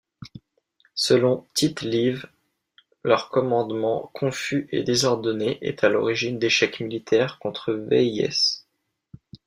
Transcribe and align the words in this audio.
Selon 0.95 1.45
Tite-Live, 1.53 2.25
leur 3.03 3.29
commandement 3.29 4.09
confus 4.15 4.67
et 4.71 4.81
désordonné 4.81 5.59
est 5.63 5.83
à 5.83 5.89
l'origine 5.89 6.39
d'échecs 6.39 6.79
militaires 6.79 7.37
contre 7.37 7.71
Véies. 7.71 8.63